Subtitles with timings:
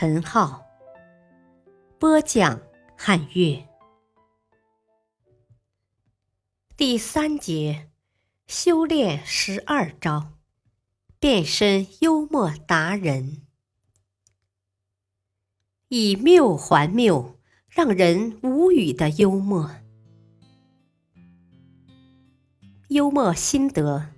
[0.00, 0.64] 陈浩，
[1.98, 2.58] 播讲
[2.96, 3.62] 汉乐。
[6.74, 7.90] 第三节，
[8.46, 10.38] 修炼十二招，
[11.18, 13.42] 变身幽默达人，
[15.88, 17.38] 以谬还谬，
[17.68, 19.70] 让人无语的幽默。
[22.88, 24.14] 幽默心得。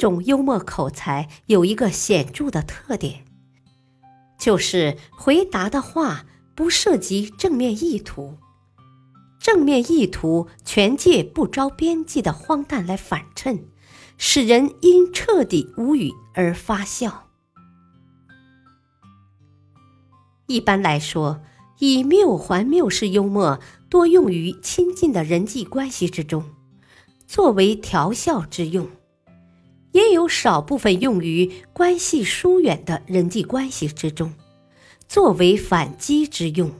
[0.00, 3.22] 这种幽默口才有一个显著的特点，
[4.38, 6.24] 就是回答的话
[6.54, 8.38] 不涉及正面意图，
[9.38, 13.68] 正面意图全借不着边际的荒诞来反衬，
[14.16, 17.28] 使人因彻底无语而发笑。
[20.46, 21.42] 一般来说，
[21.78, 26.42] 以谬还谬式幽默多用于亲近的人际关系之中，
[27.26, 28.88] 作为调笑之用。
[30.30, 34.32] 少部分用于关系疏远的人际关系之中，
[35.06, 36.72] 作为反击之用。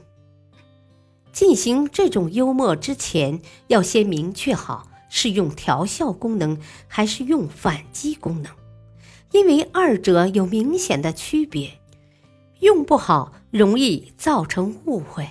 [1.31, 6.57] 进行这种幽默之前，要先明确好是用调笑功能
[6.87, 8.51] 还是用反击功能，
[9.31, 11.79] 因为二者有明显的区别，
[12.61, 15.27] 用不好容易造成误会。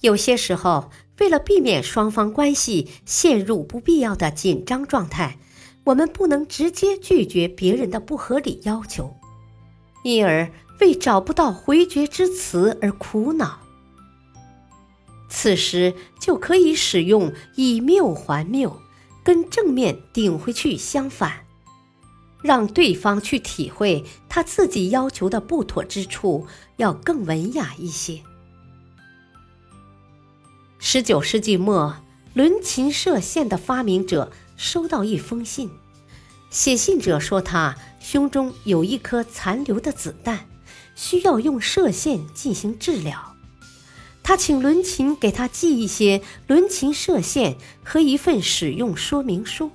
[0.00, 5.38] 有些时候，为了避免双方关系陷入不必要的紧张状态。
[5.84, 9.16] 我们不能直接拒绝别人的不合理要求，
[10.04, 10.50] 因而
[10.80, 13.60] 为找不到回绝之词而苦恼。
[15.28, 18.80] 此时就可以使用以谬还谬，
[19.22, 21.46] 跟正面顶回去相反，
[22.42, 26.46] 让对方去体会他自己要求的不妥之处，
[26.76, 28.20] 要更文雅一些。
[30.78, 31.94] 十九世纪末，
[32.34, 34.32] 伦琴射线的发明者。
[34.62, 35.70] 收到一封信，
[36.50, 40.46] 写信者说他胸中有一颗残留的子弹，
[40.94, 43.34] 需要用射线进行治疗。
[44.22, 49.70] 他请伦琴给他寄一些伦琴射线和一份使用说明书。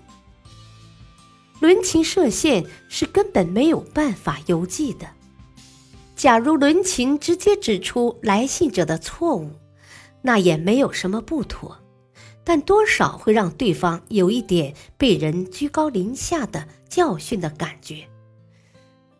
[1.59, 5.07] 伦琴射线是根本没有办法邮寄的。
[6.15, 9.49] 假如伦琴直接指出来信者的错误，
[10.21, 11.79] 那也没有什么不妥。
[12.45, 18.07] 但多少会让对方有一点被人居高临下的教训的感觉。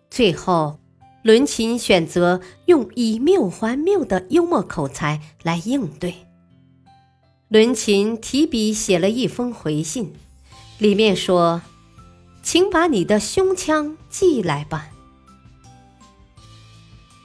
[0.09, 0.79] 最后，
[1.23, 6.13] 伦琴选择用以谬还谬的幽默口才来应对。
[7.49, 10.13] 伦琴提笔写了一封回信，
[10.77, 11.61] 里面说
[12.41, 14.91] ：“请把你的胸腔寄来吧。”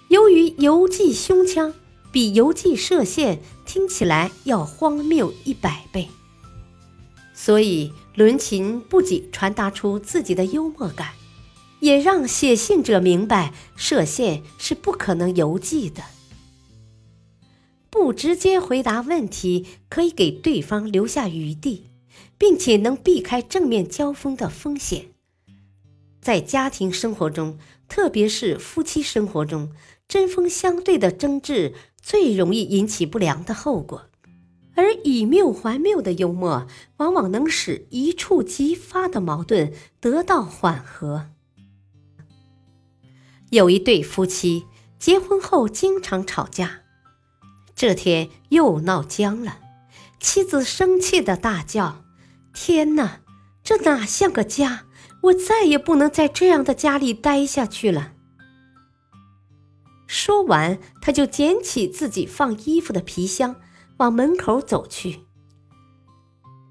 [0.08, 1.74] 由于邮寄胸腔。
[2.12, 3.40] 比邮寄射线
[3.72, 6.08] 听起来要荒谬一百倍，
[7.32, 11.12] 所以伦琴不仅传达出自己的幽默感，
[11.78, 16.02] 也让写信者明白射线是不可能邮寄的。
[17.90, 21.84] 不直接回答问题，可以给对方留下余地，
[22.36, 25.10] 并且能避开正面交锋的风险。
[26.20, 27.56] 在家庭生活中，
[27.90, 29.72] 特别是夫妻生活中，
[30.08, 31.74] 针锋相对的争执。
[32.02, 34.06] 最容易引起不良的后果，
[34.74, 41.26] 而以谬还谬的幽默，往往能使一触即发的矛盾得到缓和。
[43.50, 44.64] 有一对夫妻
[44.98, 46.80] 结婚后经常吵架，
[47.74, 49.58] 这天又闹僵了，
[50.18, 52.02] 妻子生气的大叫
[52.54, 53.20] ：“天哪，
[53.62, 54.86] 这哪像个家？
[55.22, 58.12] 我再也不能在这样的家里待下去了。”
[60.06, 63.56] 说完，他就捡起自己放衣服的皮箱，
[63.98, 65.20] 往门口走去。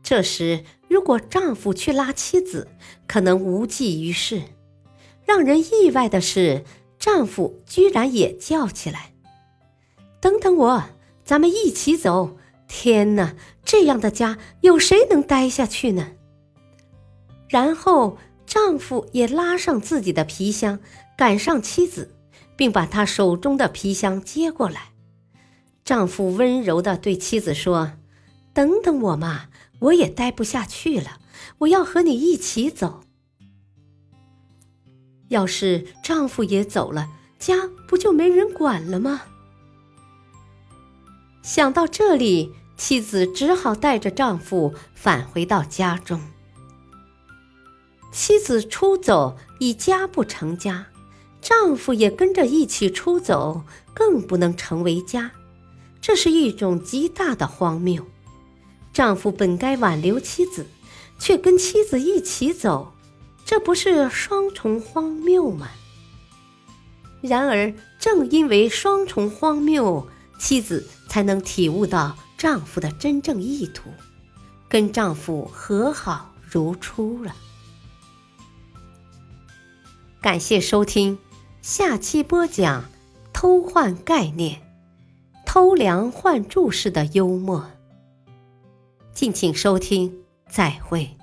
[0.03, 2.67] 这时，如果丈夫去拉妻子，
[3.07, 4.41] 可能无济于事。
[5.25, 6.65] 让人意外的是，
[6.97, 9.13] 丈夫居然也叫起来
[10.19, 10.83] ：“等等我，
[11.23, 12.35] 咱们一起走！”
[12.67, 16.11] 天哪，这样的家有谁能待下去呢？
[17.47, 18.17] 然后，
[18.49, 20.79] 丈夫也拉上自己的皮箱，
[21.15, 22.15] 赶上妻子。
[22.59, 24.89] 并把他手中的皮箱接过来，
[25.85, 27.93] 丈夫温柔地对妻子说
[28.53, 29.45] ：“等等我嘛，
[29.79, 31.19] 我也待不下去了，
[31.59, 33.05] 我要和你一起走。”
[35.29, 37.07] 要是丈夫也走了，
[37.39, 39.21] 家不就没人管了吗？
[41.41, 46.19] 想到这里，妻子只好带着丈夫返回到家中。
[48.11, 50.85] 妻子出走，已家不成家；
[51.41, 53.63] 丈夫也跟着一起出走，
[53.93, 55.31] 更不能成为家。
[56.01, 58.05] 这是一种极大的荒谬。
[58.91, 60.65] 丈夫本该挽留妻子，
[61.19, 62.93] 却跟妻子一起走，
[63.45, 65.69] 这不是双重荒谬吗？
[67.21, 70.07] 然而，正因为双重荒谬，
[70.39, 73.89] 妻子才能体悟到丈夫的真正意图，
[74.67, 77.35] 跟丈夫和好如初了。
[80.21, 81.17] 感谢收听，
[81.61, 82.83] 下期播讲
[83.31, 84.61] 偷换概念、
[85.45, 87.65] 偷梁换柱式的幽默。
[89.13, 90.13] 敬请收听，
[90.49, 91.18] 再会。